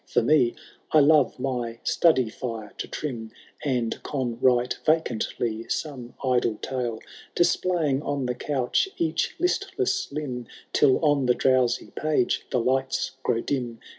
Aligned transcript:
For 0.07 0.23
me, 0.23 0.55
I 0.91 0.99
love 0.99 1.37
my 1.39 1.77
study 1.83 2.27
fire 2.27 2.73
to 2.79 2.87
trim. 2.87 3.29
And 3.63 4.01
con 4.01 4.39
right 4.41 4.75
vacantly 4.83 5.69
some 5.69 6.15
idle 6.23 6.55
tale, 6.55 7.01
Displaying 7.35 8.01
on 8.01 8.25
the 8.25 8.33
couch 8.33 8.89
each 8.97 9.35
listless 9.37 10.11
limb. 10.11 10.47
Till 10.73 10.97
on 11.05 11.27
the 11.27 11.35
drowsy 11.35 11.91
page 11.95 12.47
the 12.49 12.59
lights 12.59 13.11
grow 13.21 13.41
dim. 13.41 13.79